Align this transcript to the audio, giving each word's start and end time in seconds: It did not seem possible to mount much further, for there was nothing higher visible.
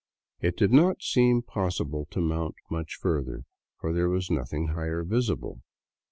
It 0.39 0.57
did 0.57 0.73
not 0.73 1.03
seem 1.03 1.43
possible 1.43 2.07
to 2.09 2.19
mount 2.21 2.55
much 2.71 2.95
further, 2.95 3.43
for 3.79 3.93
there 3.93 4.09
was 4.09 4.31
nothing 4.31 4.69
higher 4.69 5.03
visible. 5.03 5.61